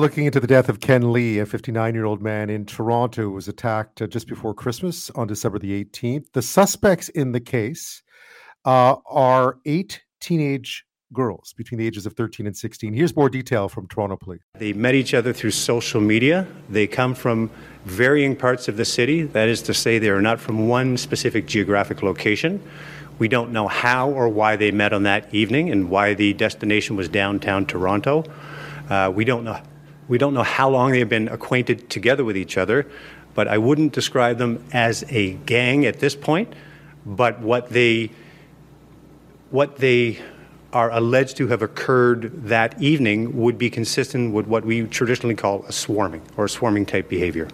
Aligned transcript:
looking 0.00 0.24
into 0.24 0.40
the 0.40 0.46
death 0.46 0.70
of 0.70 0.80
Ken 0.80 1.12
Lee, 1.12 1.38
a 1.38 1.46
59 1.46 1.94
year 1.94 2.06
old 2.06 2.22
man 2.22 2.48
in 2.48 2.64
Toronto 2.64 3.22
who 3.22 3.30
was 3.32 3.48
attacked 3.48 4.00
uh, 4.00 4.06
just 4.06 4.26
before 4.26 4.54
Christmas 4.54 5.10
on 5.10 5.26
December 5.26 5.58
the 5.58 5.84
18th. 5.84 6.32
The 6.32 6.40
suspects 6.42 7.10
in 7.10 7.32
the 7.32 7.40
case 7.40 8.02
uh, 8.64 8.96
are 9.06 9.58
eight 9.66 10.02
teenage 10.20 10.86
girls 11.12 11.52
between 11.56 11.78
the 11.78 11.86
ages 11.86 12.06
of 12.06 12.14
13 12.14 12.46
and 12.46 12.56
16. 12.56 12.94
Here's 12.94 13.14
more 13.14 13.28
detail 13.28 13.68
from 13.68 13.88
Toronto 13.88 14.16
Police. 14.16 14.40
They 14.54 14.72
met 14.72 14.94
each 14.94 15.12
other 15.12 15.34
through 15.34 15.50
social 15.50 16.00
media. 16.00 16.46
They 16.70 16.86
come 16.86 17.14
from 17.14 17.50
varying 17.84 18.36
parts 18.36 18.68
of 18.68 18.78
the 18.78 18.84
city. 18.86 19.24
That 19.24 19.48
is 19.48 19.60
to 19.62 19.74
say, 19.74 19.98
they 19.98 20.08
are 20.08 20.22
not 20.22 20.40
from 20.40 20.66
one 20.68 20.96
specific 20.96 21.46
geographic 21.46 22.02
location. 22.02 22.62
We 23.18 23.28
don't 23.28 23.52
know 23.52 23.68
how 23.68 24.08
or 24.08 24.30
why 24.30 24.56
they 24.56 24.70
met 24.70 24.94
on 24.94 25.02
that 25.02 25.34
evening 25.34 25.68
and 25.70 25.90
why 25.90 26.14
the 26.14 26.32
destination 26.32 26.96
was 26.96 27.08
downtown 27.08 27.66
Toronto. 27.66 28.24
Uh, 28.88 29.12
we 29.14 29.26
don't 29.26 29.44
know. 29.44 29.60
We 30.10 30.18
don't 30.18 30.34
know 30.34 30.42
how 30.42 30.68
long 30.68 30.90
they've 30.90 31.08
been 31.08 31.28
acquainted 31.28 31.88
together 31.88 32.24
with 32.24 32.36
each 32.36 32.58
other, 32.58 32.84
but 33.32 33.46
I 33.46 33.58
wouldn't 33.58 33.92
describe 33.92 34.38
them 34.38 34.64
as 34.72 35.04
a 35.08 35.34
gang 35.34 35.86
at 35.86 36.00
this 36.00 36.16
point. 36.16 36.52
But 37.06 37.38
what 37.38 37.70
they 37.70 38.10
what 39.50 39.76
they 39.76 40.18
are 40.72 40.90
alleged 40.90 41.36
to 41.36 41.46
have 41.46 41.62
occurred 41.62 42.48
that 42.48 42.82
evening 42.82 43.40
would 43.40 43.56
be 43.56 43.70
consistent 43.70 44.34
with 44.34 44.48
what 44.48 44.64
we 44.64 44.82
traditionally 44.88 45.36
call 45.36 45.64
a 45.68 45.72
swarming 45.72 46.22
or 46.36 46.46
a 46.46 46.48
swarming 46.48 46.86
type 46.86 47.08
behavior. 47.08 47.46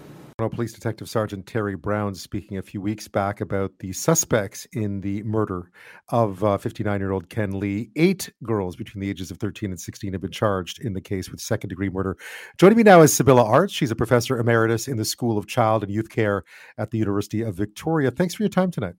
Police 0.48 0.72
Detective 0.72 1.08
Sergeant 1.08 1.46
Terry 1.46 1.76
Brown 1.76 2.14
speaking 2.14 2.58
a 2.58 2.62
few 2.62 2.80
weeks 2.80 3.08
back 3.08 3.40
about 3.40 3.72
the 3.80 3.92
suspects 3.92 4.66
in 4.72 5.00
the 5.00 5.22
murder 5.22 5.70
of 6.08 6.38
59 6.62 6.94
uh, 6.94 6.98
year 6.98 7.12
old 7.12 7.28
Ken 7.28 7.58
Lee. 7.58 7.90
Eight 7.96 8.32
girls 8.42 8.76
between 8.76 9.00
the 9.00 9.10
ages 9.10 9.30
of 9.30 9.38
13 9.38 9.70
and 9.70 9.80
16 9.80 10.12
have 10.12 10.22
been 10.22 10.30
charged 10.30 10.80
in 10.84 10.92
the 10.92 11.00
case 11.00 11.30
with 11.30 11.40
second 11.40 11.68
degree 11.68 11.88
murder. 11.88 12.16
Joining 12.58 12.76
me 12.76 12.82
now 12.82 13.02
is 13.02 13.12
Sibylle 13.12 13.44
Artz. 13.44 13.70
She's 13.70 13.90
a 13.90 13.96
professor 13.96 14.38
emeritus 14.38 14.88
in 14.88 14.96
the 14.96 15.04
School 15.04 15.38
of 15.38 15.46
Child 15.46 15.82
and 15.82 15.92
Youth 15.92 16.10
Care 16.10 16.44
at 16.78 16.90
the 16.90 16.98
University 16.98 17.42
of 17.42 17.54
Victoria. 17.54 18.10
Thanks 18.10 18.34
for 18.34 18.42
your 18.42 18.50
time 18.50 18.70
tonight. 18.70 18.94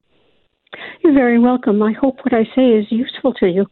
You're 1.04 1.14
very 1.14 1.39
welcome. 1.39 1.82
I 1.82 1.94
hope 1.94 2.17
what 2.23 2.34
I 2.34 2.44
say 2.56 2.70
is 2.70 2.86
useful 2.89 3.34
to 3.36 3.48
you. 3.48 3.66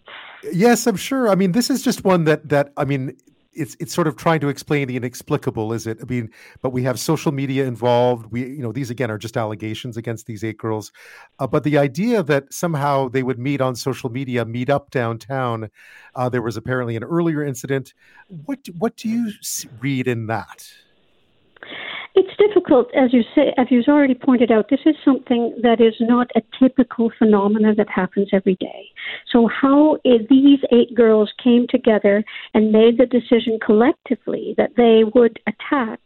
Yes, 0.54 0.88
I'm 0.88 0.95
sure. 0.95 1.30
I 1.30 1.36
mean, 1.36 1.52
this 1.52 1.70
is 1.70 1.82
just 1.82 2.04
one 2.04 2.23
that 2.26 2.50
that 2.50 2.72
I 2.78 2.86
mean, 2.86 3.17
it's 3.56 3.75
it's 3.80 3.94
sort 3.94 4.08
of 4.08 4.16
trying 4.16 4.39
to 4.42 4.50
explain 4.50 4.88
the 4.88 4.98
inexplicable, 4.98 5.73
is 5.73 5.88
it? 5.88 6.00
I 6.02 6.06
mean, 6.06 6.30
but 6.61 6.72
we 6.72 6.84
have 6.84 7.00
social 7.00 7.31
media 7.31 7.66
involved. 7.66 8.31
We, 8.31 8.42
you 8.42 8.61
know, 8.61 8.72
these 8.72 8.89
again 8.89 9.09
are 9.09 9.17
just 9.17 9.38
allegations 9.38 9.98
against 9.98 10.25
these 10.25 10.44
eight 10.44 10.58
girls, 10.58 10.92
uh, 11.39 11.48
but 11.48 11.64
the 11.64 11.78
idea 11.78 12.23
that 12.23 12.53
somehow 12.53 13.09
they 13.09 13.23
would 13.23 13.39
meet 13.39 13.61
on 13.61 13.76
social 13.76 14.09
media, 14.09 14.45
meet 14.45 14.70
up 14.70 14.92
downtown. 14.92 15.70
Uh, 16.14 16.30
there 16.30 16.42
was 16.42 16.58
apparently 16.58 16.95
an 16.95 17.03
earlier 17.03 17.44
incident. 17.44 17.94
What 18.28 18.59
what 18.78 18.95
do 18.98 19.09
you 19.09 19.31
read 19.80 20.08
in 20.08 20.28
that? 20.28 20.67
Difficult, 22.66 22.88
as 22.95 23.13
you 23.13 23.21
say, 23.35 23.53
as 23.58 23.67
you've 23.69 23.88
already 23.88 24.16
pointed 24.16 24.52
out. 24.52 24.69
This 24.69 24.80
is 24.85 24.95
something 25.03 25.55
that 25.61 25.80
is 25.80 25.94
not 25.99 26.31
a 26.35 26.41
typical 26.59 27.11
phenomenon 27.17 27.75
that 27.77 27.89
happens 27.89 28.30
every 28.33 28.55
day. 28.55 28.89
So, 29.31 29.47
how 29.47 29.97
these 30.03 30.59
eight 30.71 30.95
girls 30.95 31.31
came 31.43 31.67
together 31.69 32.23
and 32.53 32.71
made 32.71 32.97
the 32.97 33.05
decision 33.05 33.59
collectively 33.63 34.55
that 34.58 34.71
they 34.77 35.03
would 35.13 35.39
attack 35.47 35.99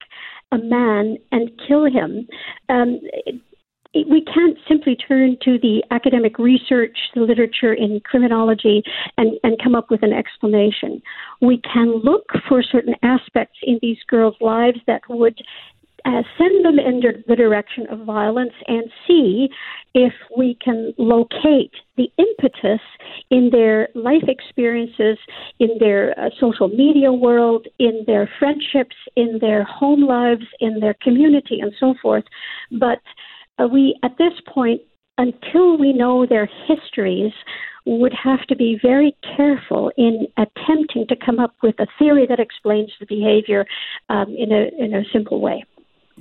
a 0.52 0.57
man 0.57 1.17
and 1.31 1.49
kill 1.65 1.85
him. 1.85 2.27
Um, 2.67 2.99
we 3.93 4.23
can't 4.25 4.57
simply 4.67 4.95
turn 4.95 5.37
to 5.43 5.57
the 5.59 5.83
academic 5.91 6.37
research, 6.37 6.97
the 7.15 7.21
literature 7.21 7.73
in 7.73 8.02
criminology, 8.03 8.83
and, 9.17 9.39
and 9.43 9.57
come 9.63 9.75
up 9.75 9.89
with 9.89 10.03
an 10.03 10.13
explanation. 10.13 11.02
We 11.41 11.61
can 11.73 12.02
look 12.03 12.25
for 12.47 12.61
certain 12.61 12.95
aspects 13.02 13.57
in 13.63 13.80
these 13.81 13.97
girls' 14.07 14.35
lives 14.41 14.80
that 14.85 15.02
would 15.09 15.39
uh, 16.05 16.22
send 16.38 16.66
them 16.66 16.80
in 16.80 17.02
the 17.28 17.36
direction 17.36 17.88
of 17.89 18.05
violence 18.05 18.53
and 18.67 18.83
see 19.08 19.50
if 19.94 20.14
we 20.38 20.58
can 20.64 20.94
locate 20.97 21.73
the 21.98 22.10
impetus 22.17 22.82
in 23.32 23.49
their 23.52 23.89
life 23.95 24.23
experiences, 24.27 25.17
in 25.60 25.70
their 25.80 26.17
uh, 26.20 26.30
social 26.39 26.67
media 26.67 27.11
world, 27.11 27.67
in 27.80 28.04
their 28.08 28.30
friendships, 28.39 28.95
in 29.15 29.39
their 29.42 29.64
home 29.64 30.02
lives, 30.02 30.45
in 30.60 30.80
their 30.80 30.95
community, 31.02 31.60
and 31.60 31.73
so 31.80 31.93
forth. 32.02 32.23
But 32.71 32.99
uh, 33.58 33.67
we, 33.67 33.98
at 34.04 34.17
this 34.17 34.33
point, 34.48 34.81
until 35.17 35.77
we 35.77 35.92
know 35.92 36.26
their 36.26 36.49
histories, 36.67 37.33
would 37.86 38.14
have 38.14 38.45
to 38.48 38.55
be 38.55 38.80
very 38.81 39.16
careful 39.36 39.92
in 39.98 40.27
attempting 40.37 41.08
to 41.08 41.16
come 41.16 41.39
up 41.39 41.55
with 41.64 41.76
a 41.80 41.87
theory 41.98 42.26
that 42.27 42.39
explains 42.39 42.92
the 42.99 43.05
behavior 43.05 43.66
um, 44.10 44.27
in 44.37 44.52
a 44.52 44.70
in 44.77 44.93
a 44.93 45.04
simple 45.11 45.42
way. 45.42 45.64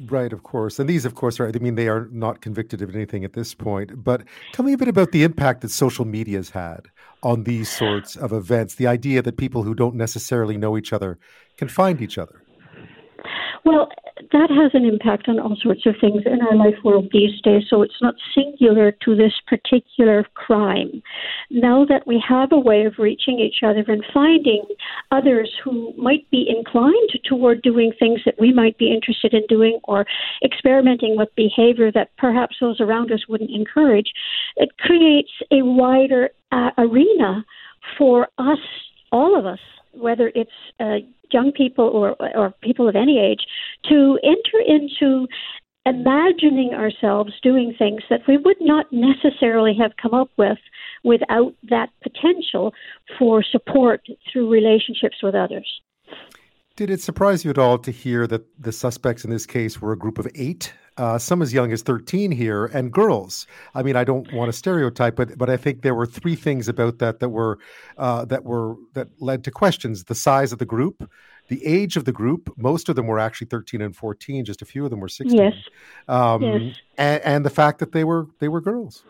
Right, 0.06 0.32
of 0.32 0.42
course. 0.42 0.78
And 0.78 0.88
these, 0.88 1.04
of 1.04 1.14
course, 1.14 1.41
are, 1.41 1.48
I 1.48 1.59
mean, 1.59 1.75
they 1.75 1.88
are 1.88 2.09
not 2.12 2.41
convicted 2.41 2.82
of 2.82 2.94
anything 2.94 3.25
at 3.25 3.32
this 3.32 3.54
point. 3.54 4.04
But 4.04 4.22
tell 4.53 4.64
me 4.64 4.72
a 4.72 4.78
bit 4.78 4.88
about 4.88 5.12
the 5.12 5.25
impact 5.25 5.62
that 5.62 5.70
social 5.70 6.04
media 6.04 6.38
has 6.38 6.50
had 6.50 6.88
on 7.22 7.44
these 7.44 7.69
sorts 7.69 8.14
of 8.14 8.32
events. 8.32 8.76
The 8.76 8.86
idea 8.86 9.22
that 9.22 9.36
people 9.36 9.64
who 9.64 9.75
don't 9.75 9.97
necessarily 9.97 10.56
know 10.56 10.76
each 10.76 10.92
other 10.92 11.19
can 11.56 11.69
find 11.69 12.00
each 12.00 12.16
other. 12.16 12.42
Well, 13.65 13.89
that 14.33 14.51
has 14.51 14.71
an 14.75 14.85
impact 14.85 15.29
on 15.29 15.39
all 15.39 15.57
sorts 15.61 15.87
of 15.87 15.95
things 16.01 16.23
in 16.27 16.41
our 16.43 16.55
life 16.55 16.77
world 16.85 17.09
these 17.13 17.41
days, 17.43 17.65
so 17.69 17.83
it's 17.83 18.01
not 18.01 18.15
singular 18.35 18.93
to 19.05 19.17
this 19.17 19.33
particular 19.47 20.25
crime. 20.35 21.03
Now 21.51 21.85
that 21.87 22.07
we 22.07 22.23
have 22.27 22.53
a 22.53 22.59
way 22.59 22.85
of 22.85 22.95
reaching 22.99 23.39
each 23.39 23.63
other 23.63 23.85
and 23.87 24.05
finding 24.13 24.65
others 25.11 25.53
who 25.63 25.93
might 25.97 26.29
be 26.31 26.49
inclined 26.49 27.11
toward 27.25 27.63
doing 27.63 27.93
things 27.99 28.21
that 28.25 28.41
we 28.41 28.53
might 28.53 28.79
be 28.79 28.93
interested 28.93 29.35
in 29.35 29.43
doing 29.49 29.81
or 29.85 30.07
experimenting 30.45 31.17
with 31.17 31.29
behavior 31.37 31.91
that 31.93 32.17
perhaps 32.17 32.57
those 32.61 32.81
around 32.81 33.13
us 33.13 33.29
wouldn't 33.29 33.51
encourage, 33.51 34.13
it 34.57 34.71
creates 34.79 35.33
a 35.51 35.63
wider 35.63 36.31
uh, 36.53 36.71
arena 36.79 37.45
for 37.97 38.29
us, 38.39 38.59
all 39.13 39.39
of 39.39 39.47
us, 39.47 39.61
whether 39.93 40.31
it's 40.34 40.50
uh, 40.81 40.97
young 41.32 41.53
people 41.53 41.84
or, 41.84 42.16
or 42.37 42.54
people 42.62 42.88
of 42.88 42.97
any 42.97 43.19
age 43.19 43.41
to 43.88 44.19
enter 44.22 44.65
into 44.66 45.26
imagining 45.87 46.75
ourselves 46.75 47.32
doing 47.43 47.75
things 47.78 48.03
that 48.10 48.21
we 48.28 48.37
would 48.37 48.56
not 48.60 48.87
necessarily 48.93 49.75
have 49.78 49.93
come 50.00 50.12
up 50.12 50.28
with 50.37 50.59
without 51.04 51.54
that 51.71 51.88
potential 52.03 52.75
for 53.19 53.43
support 53.43 54.04
through 54.31 54.50
relationships 54.50 55.16
with 55.22 55.34
others. 55.34 55.81
Did 56.78 56.91
it 56.91 57.00
surprise 57.00 57.44
you 57.44 57.50
at 57.50 57.59
all 57.59 57.77
to 57.78 57.91
hear 57.91 58.28
that 58.28 58.47
the 58.62 58.71
suspects 58.71 59.25
in 59.25 59.33
this 59.33 59.47
case 59.47 59.81
were 59.81 59.91
a 59.91 59.99
group 59.99 60.16
of 60.16 60.28
eight? 60.37 60.72
Uh, 60.97 61.19
some 61.19 61.43
as 61.43 61.53
young 61.53 61.72
as 61.72 61.83
13 61.83 62.31
here, 62.31 62.66
and 62.66 62.93
girls. 62.93 63.49
I 63.75 63.83
mean, 63.83 63.97
I 63.97 64.05
don't 64.05 64.33
want 64.33 64.49
to 64.49 64.56
stereotype, 64.56 65.16
but 65.16 65.37
but 65.37 65.50
I 65.50 65.56
think 65.56 65.83
there 65.83 65.97
were 65.97 66.06
three 66.06 66.37
things 66.37 66.69
about 66.69 67.00
that 67.00 67.19
that 67.19 67.31
were 67.31 67.59
uh, 67.97 68.27
that 68.27 68.44
were 68.44 68.77
that 68.93 69.09
led 69.19 69.43
to 69.43 69.50
questions: 69.50 70.05
the 70.05 70.15
size 70.15 70.53
of 70.53 70.61
the 70.61 70.65
group, 70.65 71.11
the 71.49 71.66
age 71.66 71.97
of 71.97 72.05
the 72.05 72.12
group. 72.12 72.49
Most 72.56 72.89
of 72.89 72.95
them 72.95 73.09
were 73.09 73.19
actually 73.19 73.49
13 73.49 73.83
and 73.83 73.97
14. 73.97 74.45
Just 74.45 74.62
a 74.62 74.65
few 74.65 74.84
of 74.84 74.91
them 74.91 75.00
were 75.00 75.09
16. 75.09 75.37
Yes. 75.37 75.55
Um, 76.06 76.43
yes. 76.43 76.77
And, 76.97 77.22
and 77.25 77.45
the 77.45 77.50
fact 77.50 77.81
that 77.81 77.91
they 77.91 78.05
were 78.05 78.28
they 78.39 78.47
were 78.47 78.60
girls. 78.60 79.03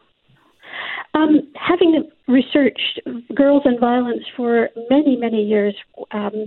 Um, 1.13 1.53
having 1.55 2.09
researched 2.29 3.01
girls 3.35 3.63
and 3.65 3.81
violence 3.81 4.25
for 4.37 4.69
many, 4.91 5.17
many 5.17 5.43
years, 5.43 5.75
um, 6.13 6.47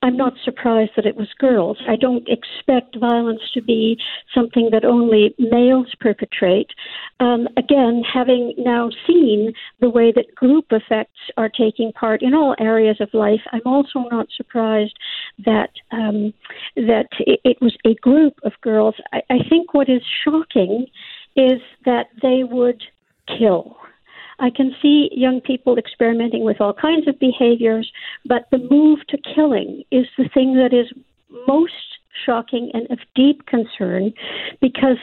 I'm 0.00 0.16
not 0.16 0.34
surprised 0.44 0.92
that 0.94 1.06
it 1.06 1.16
was 1.16 1.28
girls. 1.38 1.76
I 1.88 1.96
don't 1.96 2.28
expect 2.28 2.96
violence 2.98 3.40
to 3.54 3.60
be 3.60 3.98
something 4.32 4.68
that 4.70 4.84
only 4.84 5.34
males 5.38 5.92
perpetrate. 5.98 6.70
Um, 7.18 7.48
again, 7.56 8.02
having 8.04 8.54
now 8.58 8.90
seen 9.08 9.52
the 9.80 9.90
way 9.90 10.12
that 10.12 10.36
group 10.36 10.66
effects 10.70 11.18
are 11.36 11.48
taking 11.48 11.90
part 11.92 12.22
in 12.22 12.32
all 12.32 12.54
areas 12.60 12.98
of 13.00 13.08
life, 13.12 13.40
I'm 13.52 13.66
also 13.66 14.04
not 14.08 14.28
surprised 14.36 14.96
that 15.44 15.70
um, 15.90 16.32
that 16.76 17.08
it, 17.18 17.40
it, 17.44 17.56
was 17.60 17.76
a 17.84 17.94
group 17.96 18.34
of 18.44 18.52
girls. 18.60 18.94
I, 19.12 19.22
I 19.30 19.38
think 19.48 19.74
what 19.74 19.88
is 19.88 20.02
shocking 20.24 20.86
is 21.34 21.60
that 21.84 22.06
they 22.22 22.44
would 22.44 22.82
kill 23.26 23.76
I 24.40 24.50
can 24.50 24.72
see 24.80 25.10
young 25.12 25.40
people 25.40 25.78
experimenting 25.78 26.44
with 26.44 26.60
all 26.60 26.72
kinds 26.72 27.08
of 27.08 27.18
behaviors, 27.18 27.90
but 28.24 28.46
the 28.50 28.58
move 28.70 29.00
to 29.08 29.18
killing 29.34 29.82
is 29.90 30.06
the 30.16 30.28
thing 30.32 30.54
that 30.54 30.72
is 30.72 30.86
most 31.46 31.72
shocking 32.24 32.70
and 32.74 32.90
of 32.90 32.98
deep 33.14 33.46
concern 33.46 34.12
because 34.60 34.96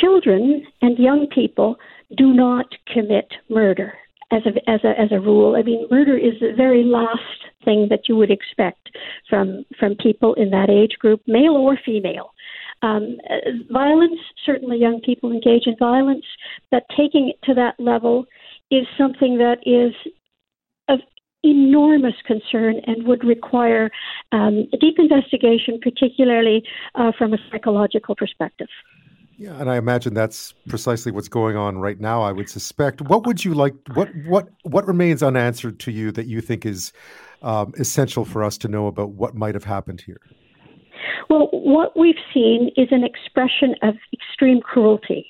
children 0.00 0.66
and 0.82 0.98
young 0.98 1.26
people 1.26 1.76
do 2.16 2.32
not 2.32 2.66
commit 2.92 3.32
murder 3.48 3.94
as 4.32 4.42
a, 4.46 4.70
as 4.70 4.80
a, 4.84 5.00
as 5.00 5.12
a 5.12 5.20
rule. 5.20 5.56
I 5.56 5.62
mean, 5.62 5.86
murder 5.90 6.16
is 6.16 6.34
the 6.40 6.52
very 6.56 6.84
last 6.84 7.20
thing 7.64 7.86
that 7.90 8.08
you 8.08 8.16
would 8.16 8.30
expect 8.30 8.90
from, 9.28 9.64
from 9.78 9.94
people 9.96 10.34
in 10.34 10.50
that 10.50 10.70
age 10.70 10.98
group, 10.98 11.20
male 11.26 11.54
or 11.54 11.78
female. 11.84 12.32
Um, 12.82 13.16
violence, 13.70 14.18
certainly 14.44 14.78
young 14.78 15.00
people 15.00 15.32
engage 15.32 15.66
in 15.66 15.76
violence, 15.78 16.24
but 16.70 16.84
taking 16.96 17.30
it 17.30 17.38
to 17.46 17.54
that 17.54 17.78
level 17.78 18.26
is 18.70 18.86
something 18.98 19.38
that 19.38 19.58
is 19.64 19.94
of 20.88 21.00
enormous 21.42 22.14
concern 22.26 22.80
and 22.86 23.06
would 23.06 23.24
require 23.24 23.90
um, 24.32 24.66
a 24.72 24.76
deep 24.76 24.96
investigation, 24.98 25.78
particularly 25.80 26.62
uh, 26.94 27.12
from 27.16 27.32
a 27.32 27.38
psychological 27.50 28.14
perspective. 28.16 28.68
Yeah, 29.38 29.60
and 29.60 29.70
I 29.70 29.76
imagine 29.76 30.14
that's 30.14 30.54
precisely 30.66 31.12
what's 31.12 31.28
going 31.28 31.56
on 31.56 31.78
right 31.78 32.00
now. 32.00 32.22
I 32.22 32.32
would 32.32 32.48
suspect. 32.48 33.02
What 33.02 33.26
would 33.26 33.44
you 33.44 33.52
like? 33.52 33.74
What 33.92 34.08
what 34.24 34.48
what 34.62 34.86
remains 34.86 35.22
unanswered 35.22 35.78
to 35.80 35.90
you 35.90 36.10
that 36.12 36.26
you 36.26 36.40
think 36.40 36.64
is 36.64 36.92
um, 37.42 37.74
essential 37.78 38.24
for 38.24 38.42
us 38.42 38.56
to 38.58 38.68
know 38.68 38.86
about 38.86 39.10
what 39.10 39.34
might 39.34 39.54
have 39.54 39.64
happened 39.64 40.00
here? 40.00 40.20
Well, 41.28 41.48
what 41.52 41.98
we've 41.98 42.14
seen 42.32 42.70
is 42.76 42.88
an 42.90 43.04
expression 43.04 43.74
of 43.82 43.94
extreme 44.12 44.60
cruelty. 44.60 45.26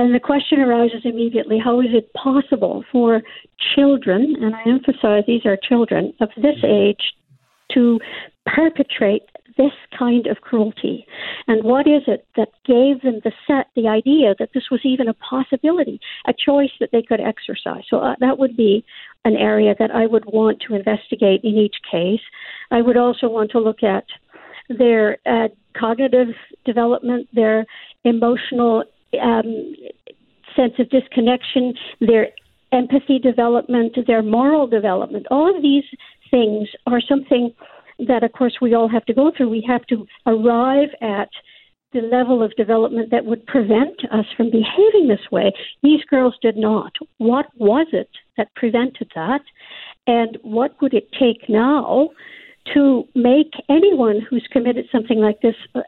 And 0.00 0.14
the 0.14 0.18
question 0.18 0.60
arises 0.60 1.02
immediately 1.04 1.58
how 1.62 1.80
is 1.80 1.88
it 1.92 2.10
possible 2.14 2.82
for 2.90 3.20
children, 3.74 4.34
and 4.40 4.54
I 4.54 4.62
emphasize 4.66 5.24
these 5.26 5.44
are 5.44 5.58
children 5.62 6.14
of 6.22 6.30
this 6.38 6.56
age, 6.64 7.02
to 7.74 8.00
perpetrate 8.46 9.24
this 9.58 9.72
kind 9.98 10.26
of 10.26 10.40
cruelty? 10.40 11.04
And 11.48 11.62
what 11.64 11.86
is 11.86 12.00
it 12.06 12.26
that 12.38 12.48
gave 12.64 13.02
them 13.02 13.20
the 13.24 13.32
set, 13.46 13.66
the 13.76 13.88
idea 13.88 14.34
that 14.38 14.48
this 14.54 14.70
was 14.70 14.80
even 14.84 15.06
a 15.06 15.12
possibility, 15.12 16.00
a 16.26 16.32
choice 16.32 16.72
that 16.80 16.92
they 16.92 17.02
could 17.02 17.20
exercise? 17.20 17.82
So 17.90 17.98
uh, 17.98 18.14
that 18.20 18.38
would 18.38 18.56
be 18.56 18.82
an 19.26 19.36
area 19.36 19.74
that 19.78 19.90
I 19.90 20.06
would 20.06 20.24
want 20.24 20.62
to 20.66 20.76
investigate 20.76 21.42
in 21.44 21.58
each 21.58 21.76
case. 21.92 22.22
I 22.70 22.80
would 22.80 22.96
also 22.96 23.28
want 23.28 23.50
to 23.50 23.60
look 23.60 23.82
at 23.82 24.04
their 24.70 25.18
uh, 25.26 25.48
cognitive 25.78 26.28
development, 26.64 27.28
their 27.34 27.66
emotional 28.04 28.84
um, 29.20 29.74
sense 30.56 30.74
of 30.78 30.88
disconnection, 30.90 31.74
their 32.00 32.28
empathy 32.72 33.18
development, 33.18 33.96
their 34.06 34.22
moral 34.22 34.66
development. 34.66 35.26
All 35.30 35.54
of 35.54 35.62
these 35.62 35.84
things 36.30 36.68
are 36.86 37.00
something 37.00 37.52
that, 38.06 38.22
of 38.22 38.32
course, 38.32 38.56
we 38.60 38.74
all 38.74 38.88
have 38.88 39.04
to 39.06 39.14
go 39.14 39.32
through. 39.36 39.48
We 39.48 39.64
have 39.68 39.86
to 39.86 40.06
arrive 40.26 40.88
at 41.00 41.28
the 41.92 42.00
level 42.00 42.42
of 42.42 42.54
development 42.56 43.10
that 43.10 43.24
would 43.24 43.44
prevent 43.46 44.00
us 44.12 44.24
from 44.36 44.50
behaving 44.50 45.08
this 45.08 45.30
way. 45.32 45.52
These 45.82 46.04
girls 46.04 46.34
did 46.40 46.56
not. 46.56 46.92
What 47.18 47.46
was 47.56 47.88
it 47.92 48.08
that 48.36 48.54
prevented 48.54 49.10
that? 49.14 49.40
And 50.06 50.38
what 50.42 50.80
would 50.80 50.94
it 50.94 51.08
take 51.18 51.48
now 51.48 52.10
to 52.74 53.04
make 53.14 53.52
anyone 53.68 54.20
who's 54.28 54.46
committed 54.52 54.86
something 54.92 55.18
like 55.18 55.40
this 55.40 55.56
uh, 55.74 55.80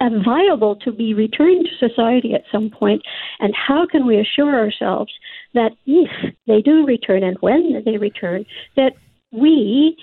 viable 0.00 0.76
to 0.76 0.92
be 0.92 1.14
returned 1.14 1.66
to 1.66 1.88
society 1.88 2.34
at 2.34 2.44
some? 2.52 2.70
And 3.40 3.54
how 3.54 3.86
can 3.86 4.06
we 4.06 4.18
assure 4.18 4.54
ourselves 4.58 5.12
that 5.54 5.72
if 5.86 6.10
they 6.46 6.60
do 6.60 6.84
return 6.86 7.22
and 7.22 7.36
when 7.40 7.82
they 7.84 7.98
return, 7.98 8.44
that 8.76 8.92
we 9.32 9.96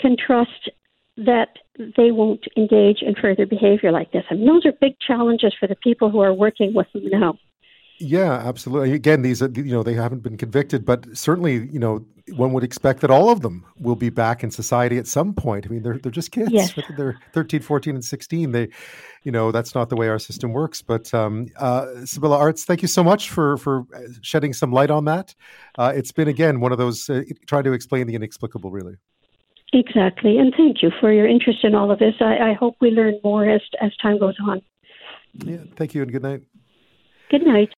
can 0.00 0.16
trust 0.16 0.70
that 1.16 1.58
they 1.96 2.10
won't 2.10 2.46
engage 2.56 3.02
in 3.02 3.14
further 3.14 3.46
behavior 3.46 3.92
like 3.92 4.12
this? 4.12 4.24
And 4.30 4.48
those 4.48 4.64
are 4.64 4.72
big 4.80 4.94
challenges 5.06 5.54
for 5.58 5.66
the 5.66 5.76
people 5.76 6.10
who 6.10 6.20
are 6.20 6.32
working 6.32 6.72
with 6.74 6.86
them 6.92 7.08
now. 7.08 7.38
Yeah, 8.02 8.32
absolutely. 8.32 8.92
Again, 8.92 9.20
these 9.20 9.42
you 9.42 9.64
know, 9.64 9.82
they 9.82 9.92
haven't 9.92 10.22
been 10.22 10.38
convicted, 10.38 10.86
but 10.86 11.06
certainly, 11.16 11.68
you 11.70 11.78
know, 11.78 12.04
one 12.36 12.52
would 12.52 12.64
expect 12.64 13.00
that 13.00 13.10
all 13.10 13.30
of 13.30 13.40
them 13.40 13.64
will 13.78 13.96
be 13.96 14.10
back 14.10 14.42
in 14.42 14.50
society 14.50 14.98
at 14.98 15.06
some 15.06 15.34
point. 15.34 15.66
I 15.66 15.68
mean, 15.68 15.82
they're 15.82 15.98
they're 15.98 16.12
just 16.12 16.32
kids. 16.32 16.50
Yes. 16.50 16.72
They're 16.96 17.18
13, 17.32 17.60
14, 17.60 17.94
and 17.94 18.04
16. 18.04 18.52
They, 18.52 18.68
you 19.22 19.32
know, 19.32 19.52
that's 19.52 19.74
not 19.74 19.88
the 19.88 19.96
way 19.96 20.08
our 20.08 20.18
system 20.18 20.52
works. 20.52 20.82
But 20.82 21.12
um, 21.14 21.48
uh, 21.56 22.04
Sibylle 22.04 22.32
Artz, 22.32 22.64
thank 22.64 22.82
you 22.82 22.88
so 22.88 23.02
much 23.04 23.30
for 23.30 23.56
for 23.56 23.84
shedding 24.22 24.52
some 24.52 24.72
light 24.72 24.90
on 24.90 25.04
that. 25.06 25.34
Uh, 25.78 25.92
it's 25.94 26.12
been 26.12 26.28
again 26.28 26.60
one 26.60 26.72
of 26.72 26.78
those 26.78 27.08
uh, 27.08 27.22
trying 27.46 27.64
to 27.64 27.72
explain 27.72 28.06
the 28.06 28.14
inexplicable, 28.14 28.70
really. 28.70 28.96
Exactly, 29.72 30.38
and 30.38 30.52
thank 30.56 30.82
you 30.82 30.90
for 31.00 31.12
your 31.12 31.28
interest 31.28 31.60
in 31.62 31.74
all 31.74 31.90
of 31.92 32.00
this. 32.00 32.14
I, 32.20 32.50
I 32.50 32.52
hope 32.54 32.76
we 32.80 32.90
learn 32.90 33.20
more 33.22 33.48
as 33.48 33.62
as 33.80 33.96
time 34.02 34.18
goes 34.18 34.36
on. 34.42 34.60
Yeah, 35.34 35.58
thank 35.76 35.94
you, 35.94 36.02
and 36.02 36.10
good 36.10 36.22
night. 36.22 36.42
Good 37.30 37.46
night. 37.46 37.70